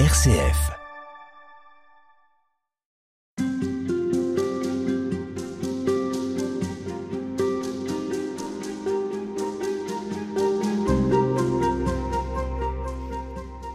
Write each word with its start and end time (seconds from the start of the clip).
RCF. 0.00 0.72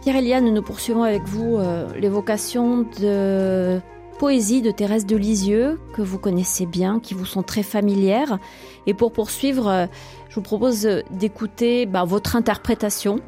Pierre 0.02 0.16
Eliane, 0.16 0.52
nous 0.52 0.60
poursuivons 0.60 1.04
avec 1.04 1.22
vous 1.22 1.56
euh, 1.56 1.88
l'évocation 1.96 2.82
de 3.00 3.80
poésie 4.20 4.60
de 4.60 4.70
Thérèse 4.70 5.06
de 5.06 5.16
Lisieux, 5.16 5.80
que 5.94 6.02
vous 6.02 6.18
connaissez 6.18 6.66
bien, 6.66 7.00
qui 7.00 7.14
vous 7.14 7.24
sont 7.24 7.42
très 7.42 7.62
familières. 7.62 8.38
Et 8.86 8.92
pour 8.92 9.14
poursuivre, 9.14 9.66
euh, 9.66 9.86
je 10.28 10.34
vous 10.34 10.42
propose 10.42 10.86
d'écouter 11.10 11.86
bah, 11.86 12.04
votre 12.04 12.36
interprétation 12.36 13.20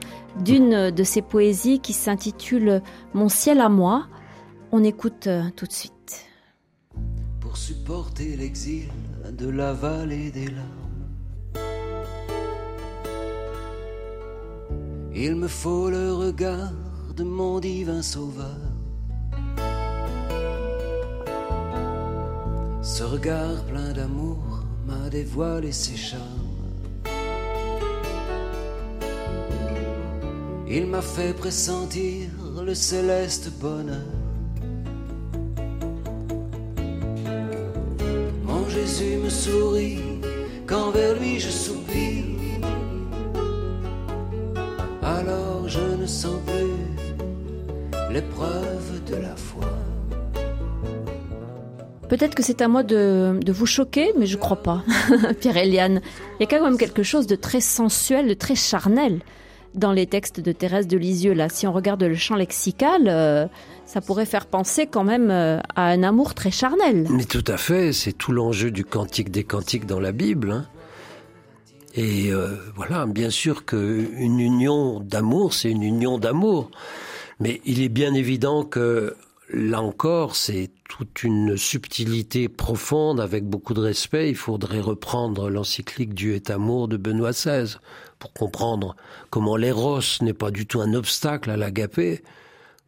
d'une 0.44 0.90
de 0.90 1.02
ces 1.02 1.22
poésies 1.22 1.80
qui 1.80 1.94
s'intitule 1.94 2.82
Mon 3.14 3.30
ciel 3.30 3.62
à 3.62 3.70
moi. 3.70 4.06
On 4.70 4.84
écoute 4.84 5.28
euh, 5.28 5.44
tout 5.56 5.66
de 5.66 5.72
suite. 5.72 6.26
Pour 7.40 7.56
supporter 7.56 8.36
l'exil 8.36 8.90
de 9.30 9.48
la 9.48 9.72
vallée 9.72 10.30
des 10.30 10.48
larmes, 10.48 11.64
il 15.14 15.36
me 15.36 15.48
faut 15.48 15.88
le 15.88 16.12
regard 16.12 16.72
de 17.16 17.24
mon 17.24 17.60
divin 17.60 18.02
sauveur. 18.02 18.71
Ce 23.02 23.06
regard 23.08 23.64
plein 23.64 23.92
d'amour 23.92 24.38
m'a 24.86 25.10
dévoilé 25.10 25.72
ses 25.72 25.96
charmes. 25.96 26.60
Il 30.68 30.86
m'a 30.86 31.02
fait 31.02 31.34
pressentir 31.36 32.28
le 32.64 32.74
céleste 32.76 33.50
bonheur. 33.60 34.14
Mon 38.44 38.68
Jésus 38.68 39.16
me 39.16 39.30
sourit 39.30 40.20
quand 40.64 40.92
vers 40.92 41.18
lui 41.18 41.40
je 41.40 41.50
soupire. 41.50 42.60
Alors 45.02 45.66
je 45.66 45.96
ne 46.02 46.06
sens 46.06 46.40
plus 46.46 48.14
l'épreuve 48.14 49.02
de 49.10 49.16
la 49.16 49.34
foi. 49.34 49.81
Peut-être 52.12 52.34
que 52.34 52.42
c'est 52.42 52.60
à 52.60 52.68
moi 52.68 52.82
de, 52.82 53.40
vous 53.48 53.64
choquer, 53.64 54.12
mais 54.18 54.26
je 54.26 54.36
crois 54.36 54.62
pas, 54.62 54.84
Pierre-Eliane. 55.40 56.02
Il 56.38 56.42
y 56.42 56.44
a 56.44 56.46
quand 56.46 56.62
même 56.62 56.76
quelque 56.76 57.02
chose 57.02 57.26
de 57.26 57.36
très 57.36 57.62
sensuel, 57.62 58.28
de 58.28 58.34
très 58.34 58.54
charnel 58.54 59.20
dans 59.74 59.92
les 59.92 60.06
textes 60.06 60.38
de 60.38 60.52
Thérèse 60.52 60.86
de 60.86 60.98
Lisieux. 60.98 61.32
Là, 61.32 61.48
si 61.48 61.66
on 61.66 61.72
regarde 61.72 62.02
le 62.02 62.14
champ 62.14 62.36
lexical, 62.36 63.04
euh, 63.06 63.46
ça 63.86 64.02
pourrait 64.02 64.26
faire 64.26 64.44
penser 64.44 64.86
quand 64.86 65.04
même 65.04 65.30
euh, 65.30 65.58
à 65.74 65.86
un 65.86 66.02
amour 66.02 66.34
très 66.34 66.50
charnel. 66.50 67.06
Mais 67.08 67.24
tout 67.24 67.44
à 67.46 67.56
fait, 67.56 67.94
c'est 67.94 68.12
tout 68.12 68.32
l'enjeu 68.32 68.70
du 68.70 68.84
cantique 68.84 69.30
des 69.30 69.44
cantiques 69.44 69.86
dans 69.86 69.98
la 69.98 70.12
Bible. 70.12 70.50
Hein. 70.50 70.66
Et 71.94 72.30
euh, 72.30 72.56
voilà, 72.76 73.06
bien 73.06 73.30
sûr 73.30 73.64
qu'une 73.64 74.38
union 74.38 75.00
d'amour, 75.00 75.54
c'est 75.54 75.70
une 75.70 75.82
union 75.82 76.18
d'amour. 76.18 76.70
Mais 77.40 77.62
il 77.64 77.80
est 77.80 77.88
bien 77.88 78.12
évident 78.12 78.64
que 78.64 79.16
là 79.52 79.82
encore, 79.82 80.36
c'est 80.36 80.70
toute 80.88 81.22
une 81.22 81.56
subtilité 81.56 82.48
profonde 82.48 83.20
avec 83.20 83.44
beaucoup 83.44 83.74
de 83.74 83.80
respect. 83.80 84.30
Il 84.30 84.36
faudrait 84.36 84.80
reprendre 84.80 85.50
l'encyclique 85.50 86.14
Dieu 86.14 86.34
est 86.34 86.50
amour 86.50 86.88
de 86.88 86.96
Benoît 86.96 87.32
XVI 87.32 87.76
pour 88.18 88.32
comprendre 88.32 88.96
comment 89.30 89.56
l'éros 89.56 90.00
n'est 90.20 90.32
pas 90.32 90.50
du 90.50 90.66
tout 90.66 90.80
un 90.80 90.94
obstacle 90.94 91.50
à 91.50 91.56
l'agapé, 91.56 92.22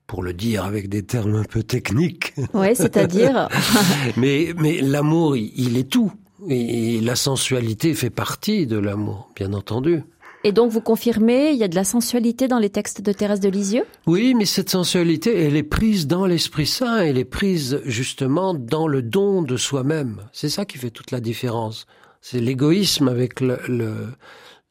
pour 0.07 0.23
le 0.23 0.33
dire 0.33 0.65
avec 0.65 0.89
des 0.89 1.03
termes 1.03 1.35
un 1.35 1.45
peu 1.45 1.63
techniques. 1.63 2.35
Oui, 2.53 2.77
c'est-à-dire 2.77 3.49
Mais, 4.17 4.53
mais 4.57 4.81
l'amour, 4.81 5.37
il 5.37 5.77
est 5.77 5.91
tout. 5.91 6.13
Et 6.49 7.01
la 7.01 7.17
sensualité 7.17 7.95
fait 7.95 8.11
partie 8.11 8.67
de 8.67 8.77
l'amour, 8.77 9.31
bien 9.35 9.55
entendu. 9.55 10.03
Et 10.47 10.53
donc 10.53 10.71
vous 10.71 10.83
confirmez, 10.83 11.53
il 11.53 11.57
y 11.57 11.65
a 11.65 11.69
de 11.69 11.75
la 11.75 11.85
sensualité 11.85 12.49
dans 12.49 12.59
les 12.59 12.69
textes 12.69 13.01
de 13.01 13.13
Thérèse 13.13 13.41
de 13.41 13.49
Lisieux? 13.49 13.85
Oui, 14.07 14.35
mais 14.35 14.45
cette 14.45 14.69
sensualité, 14.69 15.41
elle 15.41 15.57
est 15.57 15.63
prise 15.63 16.07
dans 16.07 16.27
l'Esprit 16.27 16.67
Saint, 16.67 16.99
elle 16.99 17.17
est 17.17 17.25
prise 17.25 17.81
justement 17.87 18.53
dans 18.53 18.87
le 18.87 19.01
don 19.01 19.41
de 19.41 19.57
soi-même. 19.57 20.21
C'est 20.33 20.51
ça 20.51 20.67
qui 20.67 20.77
fait 20.77 20.91
toute 20.91 21.13
la 21.13 21.21
différence. 21.21 21.87
C'est 22.21 22.41
l'égoïsme 22.41 23.09
avec 23.09 23.41
le, 23.41 23.59
le, 23.69 24.09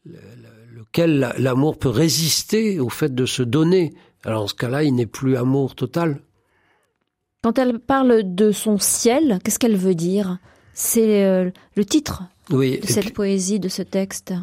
le, 0.06 0.20
lequel 0.76 1.34
l'amour 1.40 1.80
peut 1.80 1.90
résister 1.90 2.80
au 2.80 2.90
fait 2.90 3.16
de 3.16 3.26
se 3.26 3.42
donner. 3.42 3.96
Alors 4.24 4.44
en 4.44 4.48
ce 4.48 4.54
cas-là, 4.54 4.84
il 4.84 4.94
n'est 4.94 5.08
plus 5.08 5.36
amour 5.38 5.74
total. 5.74 6.22
Quand 7.42 7.58
elle 7.58 7.80
parle 7.80 8.36
de 8.36 8.52
son 8.52 8.78
ciel, 8.78 9.40
qu'est-ce 9.44 9.58
qu'elle 9.58 9.76
veut 9.76 9.96
dire? 9.96 10.38
C'est 10.76 11.26
euh, 11.26 11.50
le 11.76 11.86
titre 11.86 12.24
oui, 12.52 12.80
de 12.80 12.86
cette 12.86 13.06
puis, 13.06 13.14
poésie, 13.14 13.60
de 13.60 13.70
ce 13.70 13.82
texte? 13.82 14.34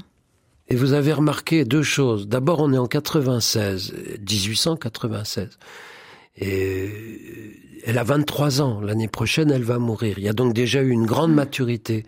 Et 0.73 0.77
vous 0.77 0.93
avez 0.93 1.13
remarqué 1.13 1.65
deux 1.65 1.83
choses. 1.83 2.29
D'abord, 2.29 2.61
on 2.61 2.73
est 2.73 2.79
en 2.79 2.87
96, 2.87 3.93
1896. 4.21 5.59
Et 6.37 6.89
elle 7.85 7.99
a 7.99 8.05
23 8.05 8.63
ans. 8.63 8.81
L'année 8.81 9.09
prochaine, 9.09 9.51
elle 9.51 9.65
va 9.65 9.81
mourir. 9.81 10.19
Il 10.19 10.25
y 10.25 10.29
a 10.29 10.33
donc 10.33 10.55
déjà 10.55 10.81
eu 10.81 10.91
une 10.91 11.07
grande 11.07 11.35
maturité. 11.35 12.07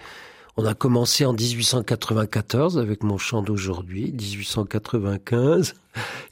On 0.57 0.65
a 0.65 0.75
commencé 0.75 1.25
en 1.25 1.33
1894 1.33 2.79
avec 2.79 3.03
mon 3.03 3.19
chant 3.19 3.43
d'aujourd'hui, 3.43 4.13
1895, 4.13 5.75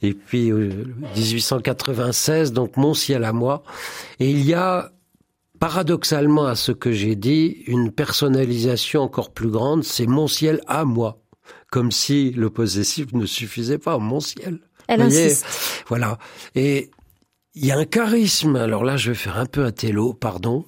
et 0.03 0.13
puis 0.13 0.51
euh, 0.51 0.85
1896, 1.15 2.53
donc 2.53 2.77
mon 2.77 2.93
ciel 2.93 3.23
à 3.23 3.33
moi. 3.33 3.63
Et 4.19 4.29
il 4.29 4.45
y 4.45 4.53
a, 4.53 4.91
paradoxalement 5.59 6.45
à 6.45 6.55
ce 6.55 6.71
que 6.71 6.91
j'ai 6.91 7.15
dit, 7.15 7.63
une 7.65 7.91
personnalisation 7.91 9.01
encore 9.01 9.31
plus 9.31 9.49
grande, 9.49 9.83
c'est 9.83 10.07
mon 10.07 10.27
ciel 10.27 10.61
à 10.67 10.85
moi 10.85 11.20
comme 11.71 11.91
si 11.91 12.31
le 12.31 12.51
possessif 12.51 13.13
ne 13.13 13.25
suffisait 13.25 13.79
pas, 13.79 13.97
mon 13.97 14.19
ciel. 14.19 14.59
Elle 14.87 15.01
insiste. 15.01 15.45
Voilà. 15.87 16.19
Et 16.53 16.91
il 17.55 17.65
y 17.65 17.71
a 17.71 17.77
un 17.77 17.85
charisme, 17.85 18.57
alors 18.57 18.83
là 18.83 18.97
je 18.97 19.11
vais 19.11 19.17
faire 19.17 19.37
un 19.37 19.45
peu 19.45 19.65
un 19.65 19.71
télo, 19.71 20.13
pardon. 20.13 20.65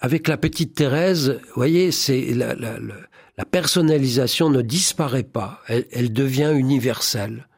Avec 0.00 0.28
la 0.28 0.36
petite 0.36 0.74
Thérèse, 0.74 1.40
vous 1.46 1.54
voyez, 1.56 1.90
c'est 1.90 2.34
la, 2.34 2.54
la, 2.54 2.78
la, 2.78 2.94
la, 3.38 3.44
personnalisation 3.46 4.50
ne 4.50 4.60
disparaît 4.60 5.22
pas, 5.22 5.62
elle, 5.66 5.86
elle 5.90 6.12
devient 6.12 6.52
universelle. 6.54 7.48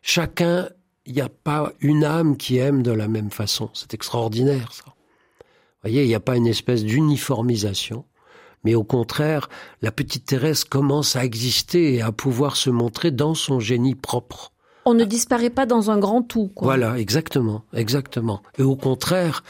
Chacun, 0.00 0.70
il 1.04 1.12
n'y 1.12 1.20
a 1.20 1.28
pas 1.28 1.74
une 1.80 2.04
âme 2.04 2.38
qui 2.38 2.56
aime 2.56 2.82
de 2.82 2.92
la 2.92 3.08
même 3.08 3.30
façon. 3.30 3.68
C'est 3.74 3.92
extraordinaire 3.92 4.72
ça. 4.72 4.84
Vous 4.86 5.90
voyez, 5.90 6.04
il 6.04 6.08
n'y 6.08 6.14
a 6.14 6.20
pas 6.20 6.36
une 6.36 6.46
espèce 6.46 6.82
d'uniformisation 6.82 8.06
mais 8.64 8.74
au 8.74 8.84
contraire, 8.84 9.48
la 9.82 9.92
petite 9.92 10.26
Thérèse 10.26 10.64
commence 10.64 11.16
à 11.16 11.24
exister 11.24 11.94
et 11.94 12.02
à 12.02 12.12
pouvoir 12.12 12.56
se 12.56 12.70
montrer 12.70 13.10
dans 13.10 13.34
son 13.34 13.60
génie 13.60 13.94
propre. 13.94 14.52
On 14.86 14.94
ne 14.94 15.04
disparaît 15.04 15.50
pas 15.50 15.66
dans 15.66 15.90
un 15.90 15.98
grand 15.98 16.22
tout. 16.22 16.48
Quoi. 16.54 16.66
Voilà, 16.66 16.98
exactement, 16.98 17.64
exactement. 17.72 18.42
Et 18.58 18.62
au 18.62 18.76
contraire, 18.76 19.42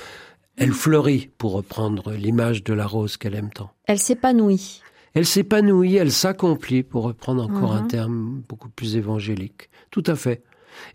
elle 0.57 0.73
fleurit, 0.73 1.31
pour 1.39 1.53
reprendre 1.53 2.13
l'image 2.13 2.63
de 2.63 2.73
la 2.73 2.87
rose 2.87 3.17
qu'elle 3.17 3.35
aime 3.35 3.51
tant. 3.51 3.71
Elle 3.87 3.99
s'épanouit. 3.99 4.81
Elle 5.15 5.27
s'épanouit, 5.27 5.97
elle 5.97 6.13
s'accomplit, 6.13 6.83
pour 6.83 7.05
reprendre 7.05 7.43
encore 7.43 7.73
mmh. 7.73 7.77
un 7.77 7.83
terme 7.83 8.43
beaucoup 8.49 8.69
plus 8.69 8.97
évangélique. 8.97 9.71
Tout 9.91 10.05
à 10.07 10.15
fait. 10.15 10.43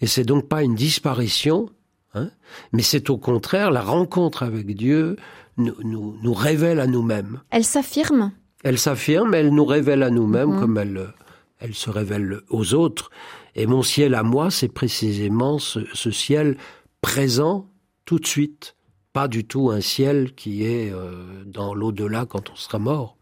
Et 0.02 0.08
c'est 0.08 0.24
donc 0.24 0.48
pas 0.48 0.64
une 0.64 0.76
disparition, 0.76 1.70
hein, 2.14 2.30
mais 2.72 2.82
c'est 2.82 3.10
au 3.10 3.18
contraire 3.18 3.72
la 3.72 3.82
rencontre 3.82 4.44
avec 4.44 4.76
Dieu, 4.76 5.16
nous, 5.58 5.76
nous, 5.84 6.18
nous 6.22 6.34
révèle 6.34 6.80
à 6.80 6.88
nous-mêmes. 6.88 7.42
Elle 7.50 7.66
s'affirme 7.66 8.32
Elle 8.64 8.80
s'affirme, 8.80 9.34
elle 9.34 9.50
nous 9.54 9.66
révèle 9.66 10.04
à 10.04 10.10
nous-mêmes 10.10 10.56
mmh. 10.56 10.60
comme 10.60 10.78
elle, 10.78 11.14
elle 11.60 11.74
se 11.74 11.90
révèle 11.90 12.42
aux 12.50 12.74
autres. 12.74 13.10
Et 13.56 13.66
mon 13.66 13.84
ciel 13.84 14.16
à 14.16 14.24
moi, 14.24 14.52
c'est 14.52 14.70
précisément 14.70 15.60
ce, 15.60 15.80
ce, 15.94 16.12
ciel 16.12 16.58
présent 17.02 17.68
tout 18.06 18.20
de 18.20 18.28
suite. 18.28 18.76
Pas 19.12 19.28
du 19.28 19.44
tout 19.46 19.72
un 19.72 19.82
ciel 19.82 20.34
qui 20.36 20.64
est 20.64 20.92
euh, 20.92 21.44
dans 21.46 21.74
l'au-delà 21.74 22.26
quand 22.26 22.50
on 22.52 22.56
sera 22.56 22.80
mort. 22.80 23.18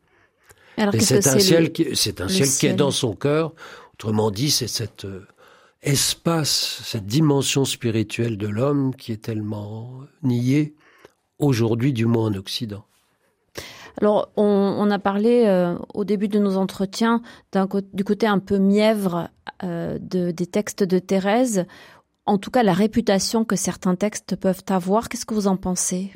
C'est 0.99 1.25
un, 1.27 1.33
le, 1.35 1.39
ciel 1.39 1.71
qui, 1.71 1.95
c'est 1.95 2.21
un 2.21 2.27
ciel, 2.27 2.45
ciel 2.45 2.59
qui 2.59 2.73
est 2.73 2.77
dans 2.77 2.91
son 2.91 3.15
cœur. 3.15 3.53
Autrement 3.93 4.29
dit, 4.29 4.51
c'est 4.51 4.67
cet 4.67 5.05
euh, 5.05 5.25
espace, 5.81 6.81
cette 6.83 7.05
dimension 7.05 7.65
spirituelle 7.65 8.37
de 8.37 8.47
l'homme 8.47 8.95
qui 8.95 9.11
est 9.11 9.21
tellement 9.23 10.01
niée 10.23 10.75
aujourd'hui, 11.39 11.93
du 11.93 12.05
moins 12.05 12.25
en 12.25 12.33
Occident. 12.33 12.83
Alors, 13.99 14.29
on, 14.37 14.43
on 14.43 14.91
a 14.91 14.99
parlé 14.99 15.45
euh, 15.45 15.75
au 15.93 16.03
début 16.03 16.27
de 16.27 16.39
nos 16.39 16.57
entretiens 16.57 17.21
du 17.93 18.03
côté 18.03 18.27
un 18.27 18.39
peu 18.39 18.59
mièvre 18.59 19.29
euh, 19.63 19.97
de, 19.99 20.31
des 20.31 20.45
textes 20.45 20.83
de 20.83 20.99
Thérèse, 20.99 21.65
en 22.27 22.37
tout 22.37 22.51
cas 22.51 22.61
la 22.61 22.73
réputation 22.73 23.43
que 23.43 23.55
certains 23.55 23.95
textes 23.95 24.35
peuvent 24.35 24.63
avoir. 24.69 25.09
Qu'est-ce 25.09 25.25
que 25.25 25.33
vous 25.33 25.47
en 25.47 25.57
pensez? 25.57 26.11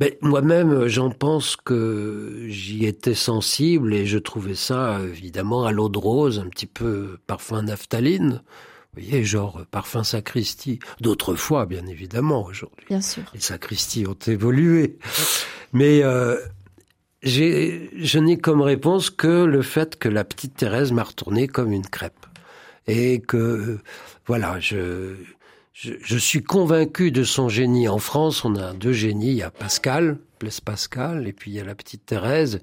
Mais 0.00 0.18
moi-même, 0.20 0.86
j'en 0.88 1.08
pense 1.08 1.56
que 1.56 2.44
j'y 2.48 2.84
étais 2.84 3.14
sensible 3.14 3.94
et 3.94 4.04
je 4.04 4.18
trouvais 4.18 4.54
ça 4.54 5.00
évidemment 5.00 5.64
à 5.64 5.72
l'eau 5.72 5.88
de 5.88 5.96
rose, 5.98 6.38
un 6.38 6.48
petit 6.48 6.66
peu 6.66 7.16
parfum 7.26 7.62
naphtaline, 7.62 8.42
Vous 8.96 9.02
voyez, 9.02 9.24
genre 9.24 9.64
parfum 9.70 10.04
sacristie. 10.04 10.78
D'autres 11.00 11.34
fois, 11.34 11.66
bien 11.66 11.86
évidemment, 11.86 12.44
aujourd'hui. 12.44 12.86
Bien 12.88 13.00
sûr. 13.00 13.24
Les 13.34 13.40
sacristies 13.40 14.06
ont 14.06 14.18
évolué. 14.26 14.98
Mais 15.72 16.02
euh, 16.04 16.36
je 17.22 18.18
n'ai 18.18 18.38
comme 18.38 18.60
réponse 18.60 19.10
que 19.10 19.44
le 19.44 19.62
fait 19.62 19.96
que 19.96 20.08
la 20.08 20.24
petite 20.24 20.54
Thérèse 20.56 20.92
m'a 20.92 21.02
retourné 21.02 21.48
comme 21.48 21.72
une 21.72 21.86
crêpe. 21.86 22.26
Et 22.86 23.20
que, 23.20 23.80
voilà, 24.26 24.60
je, 24.60 25.16
je, 25.72 26.16
suis 26.18 26.42
convaincu 26.42 27.10
de 27.10 27.24
son 27.24 27.48
génie. 27.48 27.88
En 27.88 27.98
France, 27.98 28.44
on 28.44 28.54
a 28.56 28.74
deux 28.74 28.92
génies. 28.92 29.30
Il 29.30 29.36
y 29.36 29.42
a 29.42 29.50
Pascal, 29.50 30.18
Blaise 30.38 30.60
Pascal, 30.60 31.26
et 31.26 31.32
puis 31.32 31.50
il 31.50 31.54
y 31.54 31.60
a 31.60 31.64
la 31.64 31.74
petite 31.74 32.06
Thérèse. 32.06 32.60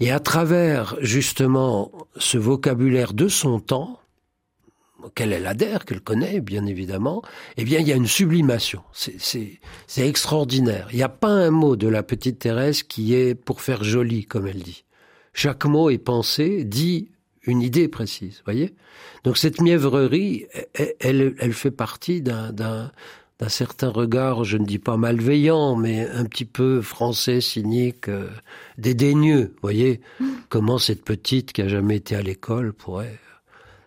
Et 0.00 0.10
à 0.10 0.20
travers, 0.20 0.96
justement, 1.00 1.90
ce 2.16 2.36
vocabulaire 2.36 3.14
de 3.14 3.28
son 3.28 3.60
temps, 3.60 4.00
auquel 5.02 5.32
elle 5.32 5.46
adhère, 5.46 5.84
qu'elle 5.84 6.00
connaît, 6.00 6.40
bien 6.40 6.66
évidemment, 6.66 7.22
eh 7.56 7.64
bien, 7.64 7.80
il 7.80 7.88
y 7.88 7.92
a 7.92 7.96
une 7.96 8.06
sublimation. 8.06 8.82
C'est 8.92 9.58
extraordinaire. 9.96 10.88
Il 10.92 10.96
n'y 10.96 11.02
a 11.02 11.08
pas 11.08 11.28
un 11.28 11.50
mot 11.50 11.76
de 11.76 11.88
la 11.88 12.02
petite 12.02 12.40
Thérèse 12.40 12.82
qui 12.82 13.14
est 13.14 13.34
pour 13.34 13.60
faire 13.60 13.84
joli, 13.84 14.24
comme 14.24 14.46
elle 14.46 14.62
dit. 14.62 14.84
Chaque 15.32 15.64
mot 15.66 15.90
est 15.90 15.98
pensé, 15.98 16.64
dit 16.64 17.10
une 17.42 17.62
idée 17.62 17.88
précise, 17.88 18.42
voyez 18.44 18.74
Donc 19.22 19.38
cette 19.38 19.60
mièvrerie, 19.60 20.46
elle, 20.98 21.34
elle, 21.38 21.52
fait 21.52 21.70
partie 21.70 22.22
d'un 22.22 22.50
d'un 23.38 23.48
certain 23.48 23.90
regard, 23.90 24.44
je 24.44 24.56
ne 24.56 24.64
dis 24.64 24.78
pas 24.78 24.96
malveillant, 24.96 25.76
mais 25.76 26.08
un 26.08 26.24
petit 26.24 26.46
peu 26.46 26.80
français, 26.80 27.40
cynique, 27.40 28.08
euh, 28.08 28.30
dédaigneux. 28.78 29.54
Voyez 29.60 30.00
mm. 30.20 30.26
comment 30.48 30.78
cette 30.78 31.04
petite 31.04 31.52
qui 31.52 31.60
a 31.62 31.68
jamais 31.68 31.96
été 31.96 32.16
à 32.16 32.22
l'école 32.22 32.72
pourrait 32.72 33.18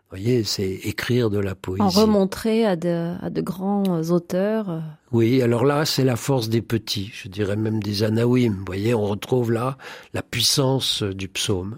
voyez, 0.10 0.44
c'est 0.44 0.70
écrire 0.70 1.30
de 1.30 1.40
la 1.40 1.56
poésie. 1.56 1.82
En 1.82 1.90
remontrer 1.90 2.66
à 2.66 2.76
de, 2.76 3.14
à 3.22 3.30
de 3.30 3.42
grands 3.42 4.02
auteurs. 4.10 4.82
Oui, 5.12 5.42
alors 5.42 5.66
là, 5.66 5.86
c'est 5.86 6.04
la 6.04 6.16
force 6.16 6.50
des 6.50 6.62
petits, 6.62 7.12
je 7.14 7.28
dirais 7.28 7.56
même 7.56 7.82
des 7.82 8.04
anaouim. 8.04 8.56
Vous 8.58 8.66
voyez, 8.66 8.94
on 8.94 9.06
retrouve 9.06 9.52
là 9.52 9.78
la 10.14 10.22
puissance 10.22 11.04
du 11.04 11.28
psaume. 11.28 11.78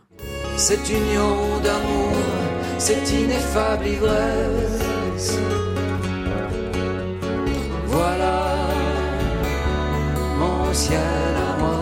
Cette 0.57 0.89
union 0.89 1.59
d'amour, 1.63 2.13
cette 2.77 3.11
ineffable 3.11 3.87
ivresse. 3.87 5.37
Voilà 7.85 8.67
mon 10.39 10.73
ciel 10.73 10.99
à 11.35 11.57
moi. 11.59 11.81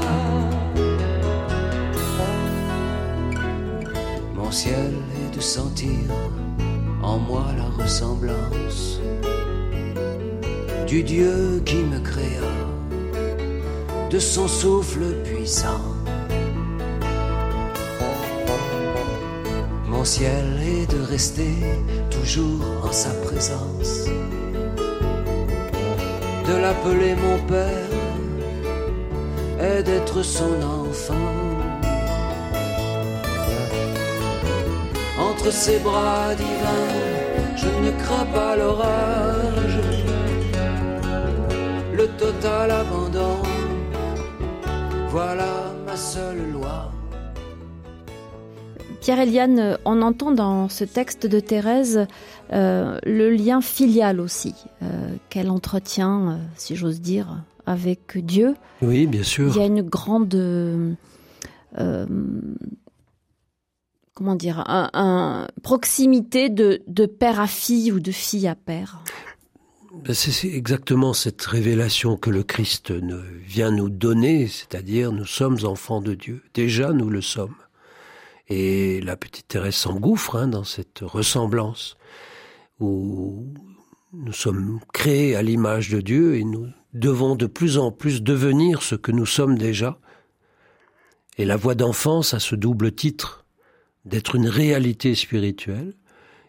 Mon 4.35 4.51
ciel 4.51 4.93
est 5.21 5.35
de 5.35 5.41
sentir 5.41 5.89
en 6.11 6.38
moi 7.27 7.45
la 7.57 7.83
ressemblance 7.83 8.99
du 10.87 11.03
Dieu 11.03 11.61
qui 11.65 11.75
me 11.75 11.99
créa, 11.99 12.51
de 14.09 14.17
son 14.17 14.47
souffle 14.47 15.05
puissant. 15.23 15.85
Mon 19.87 20.03
ciel 20.03 20.45
est 20.61 20.91
de 20.91 21.01
rester 21.01 21.53
toujours 22.09 22.65
en 22.83 22.91
sa 22.91 23.11
présence, 23.27 24.05
de 26.47 26.55
l'appeler 26.55 27.15
mon 27.15 27.37
Père 27.45 27.89
et 29.59 29.83
d'être 29.83 30.23
son 30.23 30.55
enfant. 30.63 31.38
Entre 35.39 35.51
ses 35.53 35.79
bras 35.79 36.35
divins, 36.35 37.55
je 37.55 37.67
ne 37.67 37.91
crains 37.91 38.25
pas 38.25 38.57
l'orage, 38.57 39.79
le 41.93 42.07
total 42.17 42.71
abandon, 42.71 43.37
voilà 45.09 45.73
ma 45.85 45.95
seule 45.95 46.51
loi. 46.51 46.91
Pierre-Eliane, 48.99 49.77
on 49.85 50.01
entend 50.01 50.31
dans 50.31 50.67
ce 50.67 50.83
texte 50.83 51.25
de 51.25 51.39
Thérèse 51.39 52.05
euh, 52.51 52.99
le 53.05 53.29
lien 53.29 53.61
filial 53.61 54.19
aussi, 54.19 54.55
euh, 54.83 54.87
qu'elle 55.29 55.49
entretient, 55.49 56.31
euh, 56.31 56.35
si 56.57 56.75
j'ose 56.75 56.99
dire, 56.99 57.43
avec 57.65 58.17
Dieu. 58.17 58.55
Oui, 58.81 59.07
bien 59.07 59.23
sûr. 59.23 59.53
Il 59.55 59.57
y 59.57 59.63
a 59.63 59.67
une 59.67 59.83
grande 59.83 60.35
comment 64.19 64.35
dire, 64.35 64.65
proximité 65.63 66.49
de, 66.49 67.05
père 67.05 67.39
à 67.39 67.47
fille 67.47 67.93
ou 67.93 68.01
de 68.01 68.11
fille 68.11 68.49
à 68.49 68.55
père? 68.55 69.01
Ben, 69.93 70.13
c'est 70.13 70.49
exactement 70.49 71.13
cette 71.13 71.41
révélation 71.41 72.17
que 72.17 72.29
le 72.29 72.43
Christ 72.43 72.91
vient 72.91 73.71
nous 73.71 73.89
donner, 73.89 74.47
c'est-à-dire 74.47 75.13
nous 75.13 75.25
sommes 75.25 75.59
enfants 75.63 76.01
de 76.01 76.13
Dieu. 76.15 76.43
Déjà, 76.53 76.91
nous 76.91 77.09
le 77.09 77.21
sommes. 77.21 77.55
Et 78.49 78.99
la 79.01 79.15
petite 79.15 79.47
Thérèse 79.47 79.75
s'engouffre 79.75 80.35
hein, 80.35 80.47
dans 80.47 80.65
cette 80.65 80.99
ressemblance 81.01 81.95
où 82.81 83.47
nous 84.11 84.33
sommes 84.33 84.81
créés 84.91 85.37
à 85.37 85.41
l'image 85.41 85.89
de 85.89 86.01
Dieu 86.01 86.35
et 86.35 86.43
nous 86.43 86.67
devons 86.93 87.35
de 87.35 87.45
plus 87.45 87.77
en 87.77 87.91
plus 87.91 88.21
devenir 88.21 88.81
ce 88.81 88.95
que 88.95 89.13
nous 89.13 89.25
sommes 89.25 89.57
déjà. 89.57 89.97
Et 91.37 91.45
la 91.45 91.55
voix 91.55 91.75
d'enfance 91.75 92.33
a 92.33 92.39
ce 92.39 92.55
double 92.55 92.91
titre 92.91 93.45
d'être 94.05 94.35
une 94.35 94.47
réalité 94.47 95.15
spirituelle, 95.15 95.93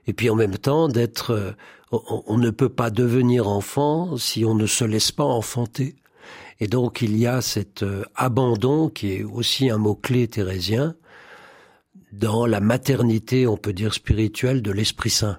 et 0.06 0.12
puis 0.12 0.30
en 0.30 0.36
même 0.36 0.58
temps 0.58 0.88
d'être... 0.88 1.30
Euh, 1.32 1.52
on, 1.92 2.38
ne 2.38 2.50
peut 2.50 2.68
pas 2.68 2.90
devenir 2.90 3.48
enfant 3.48 4.16
si 4.16 4.44
on 4.44 4.54
ne 4.54 4.66
se 4.66 4.84
laisse 4.84 5.10
pas 5.10 5.24
enfanter. 5.24 5.96
Et 6.60 6.68
donc 6.68 7.02
il 7.02 7.16
y 7.16 7.26
a 7.26 7.40
cet 7.40 7.82
euh, 7.82 8.04
abandon 8.14 8.88
qui 8.88 9.12
est 9.12 9.24
aussi 9.24 9.70
un 9.70 9.78
mot-clé 9.78 10.28
thérésien 10.28 10.94
dans 12.12 12.46
la 12.46 12.60
maternité, 12.60 13.46
on 13.46 13.56
peut 13.56 13.72
dire 13.72 13.94
spirituelle, 13.94 14.62
de 14.62 14.70
l'Esprit 14.70 15.10
Saint. 15.10 15.38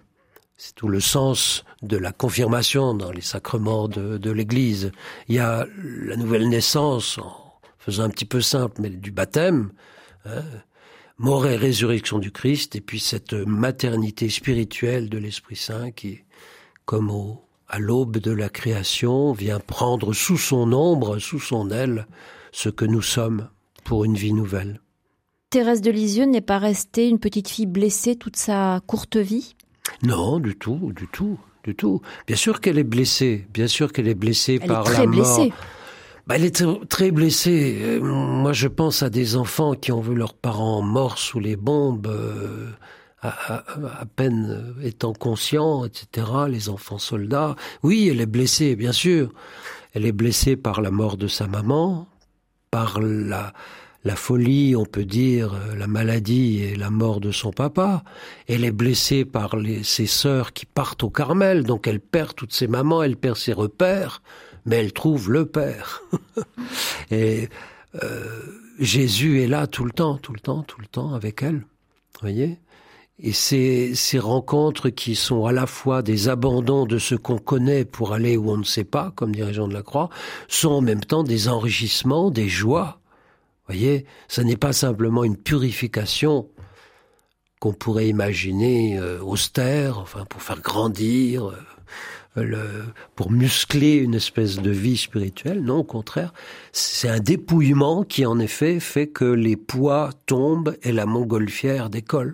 C'est 0.57 0.75
tout 0.75 0.87
le 0.87 0.99
sens 0.99 1.63
de 1.81 1.97
la 1.97 2.11
confirmation 2.11 2.93
dans 2.93 3.11
les 3.11 3.21
sacrements 3.21 3.87
de, 3.87 4.31
l'Église. 4.31 4.91
Il 5.27 5.35
y 5.35 5.39
a 5.39 5.65
la 5.75 6.15
nouvelle 6.15 6.49
naissance, 6.49 7.17
en 7.17 7.59
faisant 7.79 8.03
un 8.03 8.09
petit 8.09 8.25
peu 8.25 8.41
simple, 8.41 8.79
mais 8.79 8.89
du 8.89 9.11
baptême. 9.11 9.71
Hein, 10.25 10.43
mort 11.21 11.45
et 11.45 11.56
résurrection 11.56 12.18
du 12.18 12.31
Christ, 12.31 12.75
et 12.75 12.81
puis 12.81 13.00
cette 13.00 13.33
maternité 13.33 14.29
spirituelle 14.29 15.07
de 15.07 15.19
l'Esprit 15.19 15.56
Saint 15.56 15.91
qui, 15.91 16.23
comme 16.85 17.12
au, 17.12 17.44
à 17.68 17.79
l'aube 17.79 18.18
de 18.18 18.31
la 18.31 18.50
création, 18.50 19.31
vient 19.31 19.59
prendre 19.59 20.13
sous 20.13 20.37
son 20.37 20.73
ombre, 20.73 21.19
sous 21.19 21.40
son 21.40 21.69
aile, 21.69 22.07
ce 22.51 22.69
que 22.69 22.85
nous 22.85 23.01
sommes 23.04 23.49
pour 23.83 24.04
une 24.04 24.16
vie 24.16 24.33
nouvelle. 24.33 24.81
Thérèse 25.51 25.81
de 25.81 25.92
Lisieux 25.92 26.25
n'est 26.25 26.42
pas 26.42 26.57
restée 26.57 27.07
une 27.07 27.19
petite 27.19 27.49
fille 27.49 27.68
blessée 27.68 28.16
toute 28.16 28.35
sa 28.35 28.81
courte 28.87 29.18
vie? 29.18 29.56
Non, 30.01 30.40
du 30.40 30.56
tout, 30.56 30.92
du 30.95 31.07
tout, 31.07 31.37
du 31.63 31.75
tout. 31.75 32.01
Bien 32.25 32.35
sûr 32.35 32.61
qu'elle 32.61 32.80
est 32.80 32.83
blessée, 32.83 33.47
bien 33.54 33.68
sûr 33.68 33.94
qu'elle 33.94 34.07
est 34.07 34.16
blessée 34.16 34.59
Elle 34.61 34.68
par 34.68 34.81
est 34.81 34.85
très 34.85 35.06
la 35.06 35.11
mort. 35.11 35.37
Blessée. 35.37 35.54
Bah, 36.28 36.35
elle 36.35 36.45
est 36.45 36.63
très 36.87 37.11
blessée. 37.11 37.80
Euh, 37.81 37.99
moi, 38.01 38.54
je 38.54 38.68
pense 38.68 39.04
à 39.04 39.09
des 39.09 39.35
enfants 39.35 39.73
qui 39.73 39.92
ont 39.92 40.01
vu 40.01 40.16
leurs 40.16 40.33
parents 40.33 40.81
morts 40.81 41.18
sous 41.18 41.40
les 41.40 41.56
bombes, 41.56 42.07
euh, 42.07 42.69
à, 43.23 44.06
peine 44.16 44.75
étant 44.83 45.13
conscients, 45.13 45.85
etc. 45.85 46.28
Les 46.47 46.69
enfants 46.69 46.97
soldats. 46.97 47.56
Oui, 47.83 48.09
elle 48.09 48.21
est 48.21 48.25
blessée, 48.25 48.75
bien 48.75 48.92
sûr. 48.92 49.31
Elle 49.94 50.06
est 50.06 50.11
blessée 50.11 50.56
par 50.56 50.81
la 50.81 50.92
mort 50.92 51.18
de 51.18 51.28
sa 51.28 51.47
maman, 51.47 52.07
par 52.71 52.99
la, 52.99 53.54
folie, 54.16 54.75
on 54.75 54.85
peut 54.85 55.06
dire, 55.06 55.54
la 55.78 55.85
maladie 55.85 56.63
et 56.63 56.75
la 56.75 56.90
mort 56.90 57.19
de 57.19 57.31
son 57.31 57.51
papa. 57.51 58.04
Elle 58.47 58.63
est 58.63 58.71
blessée 58.71 59.25
par 59.25 59.56
ses 59.83 60.07
sœurs 60.07 60.54
qui 60.54 60.66
partent 60.66 61.04
au 61.04 61.09
Carmel, 61.09 61.63
donc 61.63 61.87
elle 61.87 61.99
perd 61.99 62.33
toutes 62.33 62.54
ses 62.54 62.68
mamans, 62.68 63.04
elle 63.04 63.18
perd 63.18 63.37
ses 63.37 63.54
repères 63.54 64.21
mais 64.65 64.77
elle 64.77 64.94
trouve 64.94 65.31
le 65.31 65.45
Père. 65.45 66.03
et 67.11 67.49
euh, 68.01 68.25
Jésus 68.80 69.41
est 69.41 69.47
là 69.47 69.68
tout 69.68 69.85
le 69.85 69.91
temps, 69.91 70.18
tout 70.18 70.33
le 70.33 70.39
temps, 70.39 70.63
tout 70.63 70.80
le 70.80 70.87
temps 70.87 71.13
avec 71.13 71.44
elle. 71.44 71.65
Voyez? 72.21 72.59
Et 73.23 73.33
ces, 73.33 73.94
ces 73.94 74.18
rencontres 74.18 74.89
qui 74.89 75.15
sont 75.15 75.45
à 75.45 75.51
la 75.51 75.68
fois 75.68 76.01
des 76.01 76.27
abandons 76.27 76.85
de 76.85 76.97
ce 76.97 77.13
qu'on 77.13 77.37
connaît 77.37 77.85
pour 77.85 78.13
aller 78.13 78.35
où 78.35 78.49
on 78.49 78.57
ne 78.57 78.63
sait 78.63 78.83
pas, 78.83 79.11
comme 79.15 79.35
dirait 79.35 79.53
Jean 79.53 79.68
de 79.68 79.73
la 79.73 79.83
Croix, 79.83 80.09
sont 80.47 80.71
en 80.71 80.81
même 80.81 81.03
temps 81.03 81.23
des 81.23 81.47
enrichissements, 81.47 82.31
des 82.31 82.49
joies. 82.49 82.99
Voyez, 83.68 84.06
ce 84.27 84.41
n'est 84.41 84.57
pas 84.57 84.73
simplement 84.73 85.23
une 85.23 85.37
purification 85.37 86.49
qu'on 87.59 87.73
pourrait 87.73 88.07
imaginer 88.07 88.97
euh, 88.97 89.21
austère, 89.21 89.99
enfin 89.99 90.25
pour 90.25 90.41
faire 90.41 90.59
grandir, 90.61 91.49
euh, 91.49 91.57
le, 92.35 92.59
pour 93.16 93.31
muscler 93.31 93.95
une 93.95 94.16
espèce 94.16 94.57
de 94.61 94.71
vie 94.71 94.97
spirituelle. 94.97 95.61
Non, 95.61 95.78
au 95.80 95.83
contraire, 95.83 96.33
c'est 96.71 97.09
un 97.09 97.19
dépouillement 97.19 98.04
qui 98.04 98.26
en 98.26 98.40
effet 98.40 98.80
fait 98.80 99.07
que 99.07 99.26
les 99.26 99.56
poids 99.57 100.09
tombent 100.26 100.76
et 100.83 100.92
la 100.92 101.06
montgolfière 101.06 101.90
décolle. 101.90 102.33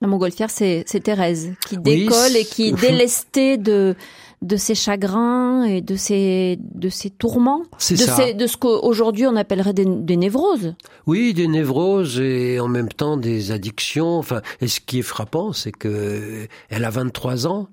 La 0.00 0.08
montgolfière, 0.08 0.50
c'est 0.50 0.84
Thérèse 1.02 1.52
qui 1.66 1.78
décolle 1.78 2.36
et 2.36 2.44
qui, 2.44 2.72
délestée 2.80 3.56
de 3.56 3.94
de 4.42 4.56
ses 4.56 4.74
chagrins 4.74 5.64
et 5.64 5.80
de 5.80 5.96
ses 5.96 6.58
de 6.60 6.90
ses 6.90 7.08
tourments, 7.08 7.62
C'est 7.78 7.94
de, 7.94 8.00
ça. 8.00 8.14
ses- 8.16 8.34
de 8.34 8.46
ce 8.46 8.58
qu'aujourd'hui 8.58 9.26
on 9.26 9.36
appellerait 9.36 9.72
des, 9.72 9.86
des 9.86 10.18
névroses. 10.18 10.74
Oui, 11.06 11.32
des 11.32 11.48
névroses 11.48 12.20
et 12.20 12.60
en 12.60 12.68
même 12.68 12.90
temps 12.90 13.16
des 13.16 13.52
addictions. 13.52 14.18
Enfin, 14.18 14.42
et 14.60 14.68
ce 14.68 14.80
qui 14.80 14.98
est 14.98 15.02
frappant, 15.02 15.54
c'est 15.54 15.72
que 15.72 16.46
elle 16.68 16.84
a 16.84 16.90
23 16.90 17.46
ans. 17.46 17.68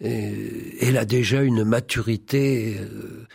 Elle 0.00 0.96
a 0.96 1.04
déjà 1.04 1.42
une 1.42 1.64
maturité 1.64 2.76
euh, 2.78 3.26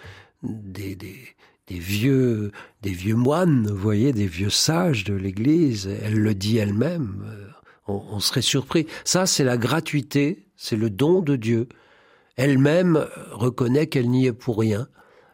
des 0.44 1.80
vieux 1.80 2.52
des 2.82 2.92
vieux 2.92 3.16
moines, 3.16 3.68
vous 3.68 3.78
voyez, 3.78 4.14
des 4.14 4.28
vieux 4.28 4.50
sages 4.50 5.04
de 5.04 5.14
l'Église. 5.14 5.88
Elle 5.88 6.20
le 6.20 6.36
dit 6.36 6.58
elle-même. 6.58 7.24
Euh, 7.28 7.48
On, 7.88 8.02
on 8.12 8.20
serait 8.20 8.42
surpris. 8.42 8.88
Ça, 9.04 9.26
c'est 9.26 9.44
la 9.44 9.58
gratuité, 9.58 10.46
c'est 10.56 10.78
le 10.78 10.90
don 10.90 11.22
de 11.22 11.36
Dieu. 11.36 11.68
Elle-même 12.36 13.06
reconnaît 13.32 13.88
qu'elle 13.88 14.10
n'y 14.10 14.26
est 14.26 14.34
pour 14.34 14.58
rien, 14.60 14.88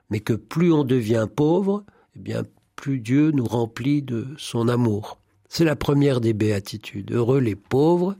mais 0.09 0.19
que 0.19 0.33
plus 0.33 0.71
on 0.73 0.83
devient 0.83 1.27
pauvre, 1.33 1.85
eh 2.15 2.19
bien, 2.19 2.43
plus 2.75 2.99
Dieu 2.99 3.31
nous 3.31 3.45
remplit 3.45 4.01
de 4.01 4.27
son 4.37 4.67
amour. 4.67 5.19
C'est 5.47 5.65
la 5.65 5.75
première 5.75 6.21
des 6.21 6.33
béatitudes. 6.33 7.11
Heureux 7.11 7.39
les 7.39 7.55
pauvres 7.55 8.15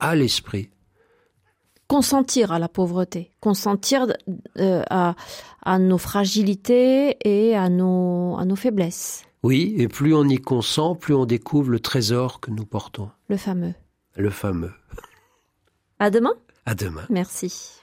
à 0.00 0.14
l'esprit. 0.14 0.68
Consentir 1.88 2.52
à 2.52 2.58
la 2.58 2.68
pauvreté, 2.68 3.30
consentir 3.40 4.06
euh, 4.58 4.82
à, 4.88 5.14
à 5.62 5.78
nos 5.78 5.98
fragilités 5.98 7.16
et 7.24 7.54
à 7.54 7.68
nos, 7.68 8.36
à 8.38 8.44
nos 8.44 8.56
faiblesses. 8.56 9.24
Oui, 9.42 9.74
et 9.76 9.88
plus 9.88 10.14
on 10.14 10.24
y 10.24 10.38
consent, 10.38 10.94
plus 10.94 11.14
on 11.14 11.26
découvre 11.26 11.70
le 11.70 11.78
trésor 11.78 12.40
que 12.40 12.50
nous 12.50 12.64
portons. 12.64 13.10
Le 13.28 13.36
fameux. 13.36 13.74
Le 14.16 14.30
fameux. 14.30 14.72
À 15.98 16.08
demain. 16.08 16.32
À 16.64 16.74
demain. 16.74 17.04
Merci. 17.10 17.82